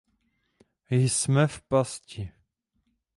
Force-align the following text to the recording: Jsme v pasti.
Jsme 0.91 1.47
v 1.47 1.61
pasti. 1.61 2.31